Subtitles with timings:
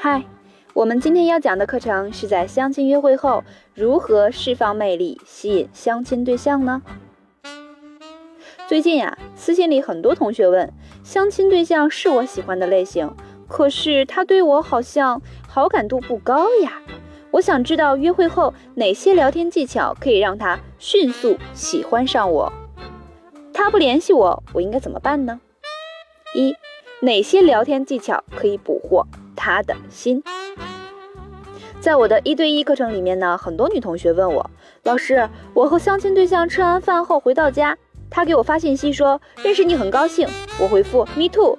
[0.00, 0.24] 嗨，
[0.72, 3.42] 我们今天要讲的课程是在相亲约会后
[3.74, 6.80] 如何释放魅力，吸引相亲对象呢？
[8.68, 10.72] 最近呀，私信里很多同学问，
[11.02, 13.10] 相亲对象是我喜欢的类型，
[13.48, 16.72] 可是他对我好像好感度不高呀。
[17.30, 22.52] 我想知道约会后哪些聊天技巧可以让他迅速喜欢上我？
[23.52, 25.40] 他不联系我，我应该怎么办呢？
[26.34, 26.54] 一，
[27.00, 29.06] 哪些聊天技巧可以捕获？
[29.36, 30.22] 他的心，
[31.80, 34.50] 在我的一对一课程里面呢，很多女同学问我，
[34.82, 37.76] 老师，我和相亲对象吃完饭后回到家，
[38.10, 40.26] 他给我发信息说认识你很高兴，
[40.60, 41.56] 我回复 me too，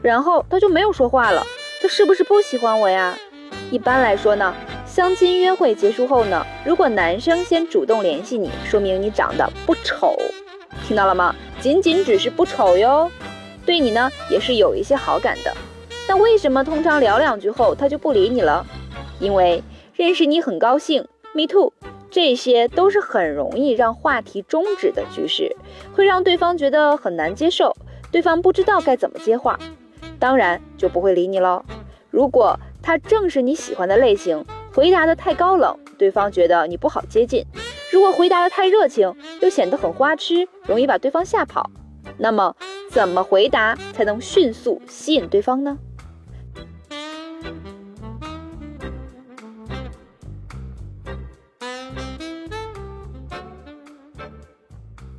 [0.00, 1.42] 然后他就没有说话了，
[1.82, 3.14] 他是不是不喜欢我呀？
[3.70, 4.54] 一般来说呢，
[4.98, 10.12] 相亲约会结束后呢，如果男生先主动联系你，说明你长得不丑，
[10.84, 11.32] 听到了吗？
[11.60, 13.08] 仅仅只是不丑哟，
[13.64, 15.56] 对你呢也是有一些好感的。
[16.08, 18.66] 那为什么通常聊两句后他就不理你了？
[19.20, 19.62] 因为
[19.94, 21.72] 认识你很高兴，me too，
[22.10, 25.54] 这些都是很容易让话题终止的句式，
[25.94, 27.72] 会让对方觉得很难接受，
[28.10, 29.56] 对方不知道该怎么接话，
[30.18, 31.64] 当然就不会理你喽。
[32.10, 37.42] 如果他正是你喜欢的类型，回答的太高冷，对方觉得你不好接近；
[37.90, 41.70] 如果回答的太热情，又显得很花痴，容易把对方吓跑。
[42.16, 42.54] 那么
[42.90, 45.78] 怎么回答才能迅速吸引对方呢？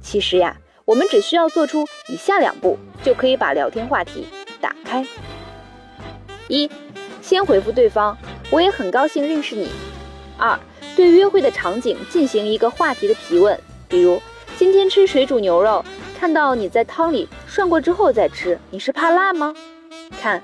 [0.01, 4.25] 其实呀，我们只需要做出以下两步，就可以把聊天话题
[4.59, 5.05] 打开。
[6.47, 6.67] 一，
[7.21, 8.17] 先回复对方，
[8.49, 9.67] 我也很高兴认识你。
[10.37, 10.57] 二，
[10.95, 14.21] 对约会的场景进行一个话题的提问，比如
[14.57, 15.83] 今天吃水煮牛肉，
[16.17, 19.53] 看到你在汤里涮过之后再吃，你是怕辣吗？
[20.21, 20.41] 看，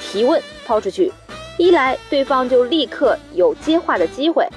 [0.00, 1.12] 提问抛出去，
[1.58, 4.48] 一来对方就立刻有接话的机会，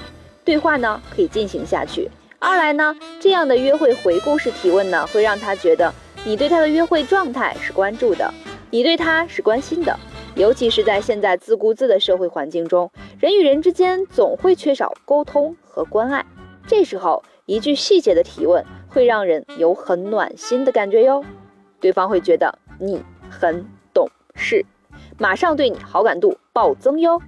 [0.44, 2.10] 对话呢可以进行下去。
[2.38, 5.92] 二来呢，这样的约会回顾式提问呢，会让他觉得
[6.24, 8.32] 你对他的约会状态是关注的，
[8.70, 9.96] 你对他是关心的。
[10.34, 16.24] 尤其是在现在自顾自的社会环境中，人与人之间总会缺少沟通和关爱。
[16.66, 21.24] 这时候一句细节的提问，会让人有很暖心的感觉哟。
[21.80, 24.64] 对方会觉得你很懂事，
[25.18, 27.20] 马上对你好感度暴增哟。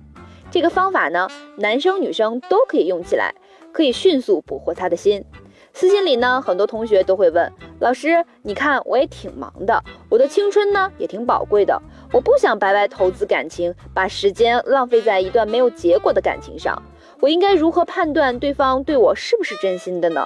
[0.51, 3.35] 这个方法呢，男生女生都可以用起来。
[3.73, 5.25] 可以迅速捕获他的心。
[5.73, 11.83] 私信里呢，很多同学都会问老师：“你看我也挺忙的，我的青春呢也挺宝贵的，
[12.15, 16.81] 我不想白白投资感情，把时间浪费在一段没有结果的感情上。
[17.19, 20.25] 我应该如何判断对方对我是不是真心的呢？”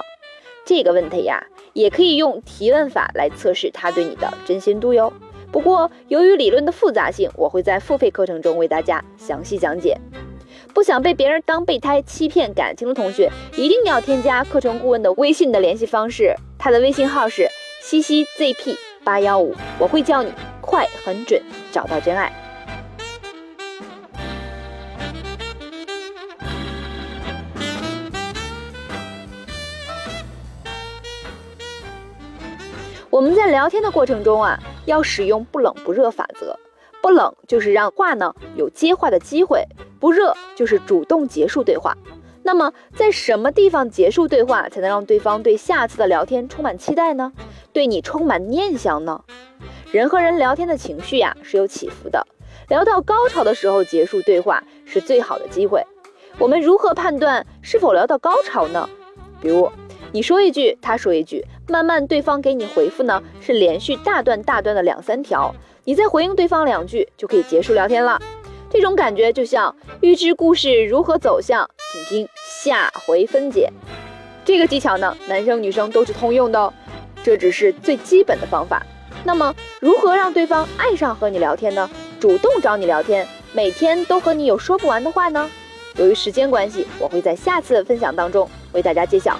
[0.63, 5.11] 这个问题呀，也可以用提问法来测试他对你的真心度哟。
[5.51, 9.97] 不过由于理论的复杂性，我会在付费课程中为大家详细讲解。
[10.75, 17.47] 不想被别人当备胎欺骗感情的同学，一定要添加课程顾问的微信的联系方式，他的微信号是
[17.81, 20.31] 西西 zp 八幺五，我会教你
[20.69, 21.41] 快很准
[21.71, 22.31] 找到真爱。
[33.09, 36.55] 我们在聊天的过程中啊，要使用不冷不热法则，
[37.01, 39.65] 不冷就是让话呢有接话的机会。
[39.99, 41.97] 不热就是主动结束对话，
[42.43, 47.33] 那么在什么地方结束对话才能让对方对下次的聊天充满期待呢？
[47.73, 49.23] 对你充满念想呢？
[49.91, 52.23] 人和人聊天的情绪呀是有起伏的，
[52.67, 55.83] 聊到高潮的时候结束对话是最好的机会。
[56.37, 58.87] 我们如何判断是否聊到高潮呢？
[59.41, 59.67] 比如
[60.11, 65.51] 你说一句，他说一句，慢慢对方给你回复呢是连续大段大段的两三条，
[65.85, 68.21] 你再回应对方两句就可以结束聊天了。
[68.69, 73.67] 这种感觉就像预知故事如何走向，请听下回分解。
[74.45, 76.71] 这个技巧呢，男生女生都是通用的哦，
[77.23, 78.85] 这只是最基本的方法。
[79.23, 81.89] 那么，如何让对方爱上和你聊天呢？
[82.19, 85.49] 主动找你聊天，每天都和你有说不完的话呢？
[85.95, 89.37] 由于时间关系，我会在下次分享当中为大家揭晓。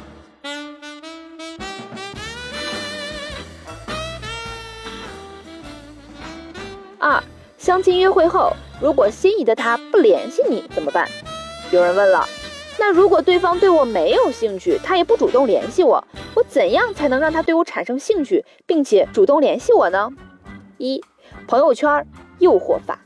[6.97, 7.23] 二，
[7.57, 8.53] 相亲约会后。
[8.81, 11.05] 如果心仪的他不联系你怎么办？
[11.71, 12.25] 有人问了，
[12.79, 16.01] 那如果对方对我没有兴趣，他也不主动联系我，
[16.33, 20.09] 我怎样才能让他对我产生兴趣，并且主动联系我呢？
[20.77, 21.03] 一、
[21.45, 22.07] 朋友圈
[22.39, 22.99] 诱惑法。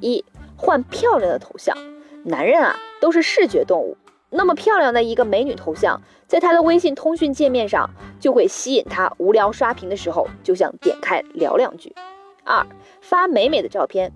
[0.00, 0.24] 一、
[0.56, 1.76] 换漂亮的头像，
[2.24, 3.96] 男人啊都是视觉动物，
[4.30, 11.94] 那么漂亮的一个美女头像，在他的微信通讯界面上，就会吸引他无聊刷屏的时候就想点开聊两句。
[12.44, 12.66] 二，
[13.00, 14.12] 发美美的照片，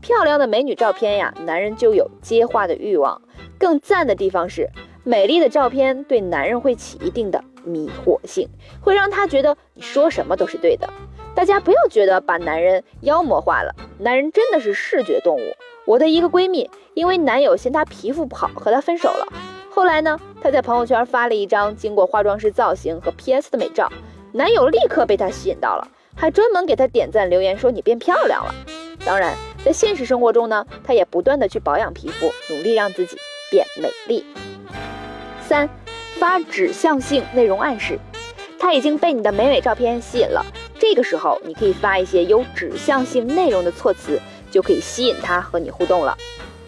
[0.00, 3.22] 漂亮的美女照片呀，男人就有接话的欲望。
[3.58, 4.68] 更赞的地方是，
[5.02, 8.48] 美丽的照片对男人会起一定的迷惑性，
[8.80, 10.88] 会让他觉得你说什么都是对的。
[11.34, 15.56] 大家不要觉得把男人妖魔化了，男人真的是视觉动物。
[15.84, 19.26] 我的一个闺蜜，因为男友嫌她皮肤不好，和她分手了。
[19.68, 23.92] 后来呢，她在朋友圈发了一张经过化妆师造型和 PS 的美照，
[24.32, 28.54] 男友立刻被她吸引到了，还专门给她点赞留言说你变漂亮了。
[29.04, 29.34] 当然，
[29.64, 33.16] 在现实生活中呢，她也不断的去保养皮肤，努力让自己
[33.54, 34.26] 变美丽。
[35.46, 35.68] 三，
[36.18, 37.96] 发指向性内容暗示，
[38.58, 40.44] 他已经被你的美美照片吸引了，
[40.76, 44.20] 这个时候你可以发一些有指向性内容的措辞。
[44.50, 46.16] 就可以吸引他和你互动了，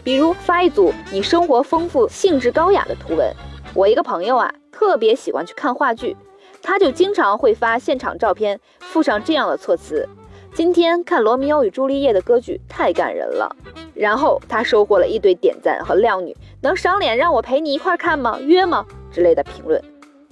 [0.03, 3.33] 比如发一组你生活丰富、兴致高雅的图文。
[3.75, 6.17] 我一个朋友啊，特别喜欢去看话剧，
[6.61, 10.09] 他就经常会发现场照片，附上这样的措辞
[10.53, 13.55] ：“今天看《罗密欧与朱丽叶》的歌剧太感人了。”
[13.97, 18.39] 然后他收获了一堆点赞和靓女，能赏脸让我陪你一块看吗？
[18.41, 18.85] 约吗？
[19.11, 19.83] 之类的评论。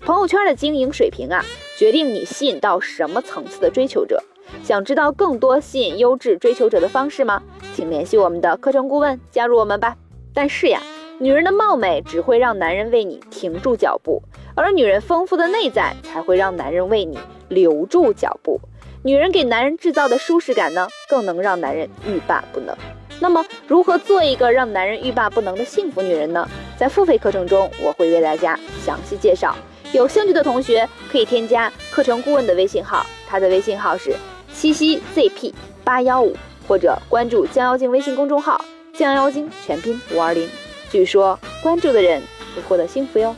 [0.01, 1.43] 朋友圈的经营水平啊，
[1.79, 4.23] 决定你吸引到什么层次的追求者。
[4.63, 7.43] 想知道更多吸引优质追求者的方式吗？
[7.75, 9.97] 请联系我们的课程顾问，加入我们吧。
[10.35, 10.83] 但是呀，
[11.19, 14.23] 女人的貌美只会让男人为你停住脚步，
[14.55, 17.19] 而女人丰富的内在才会让男人为你
[17.49, 18.61] 留住脚步。
[19.03, 22.77] 女人给男人制造的舒适感呢，更能让男人欲罢不能。
[23.21, 26.49] 那么，如何做一个让男人欲罢不能的幸福女人呢？
[26.77, 29.57] 在付费课程中，我会为大家详细介绍。
[29.93, 34.15] 有兴趣的同学可以添加课程顾问的微信号，他的微信号是。
[34.57, 35.53] 七夕 ZP
[35.83, 36.33] 八幺五，
[36.69, 38.65] 或者关注降妖精微信公众号
[38.95, 40.49] “降妖精全拼五二零”，
[40.89, 42.23] 据说关注的人
[42.55, 43.35] 会获得幸福哟。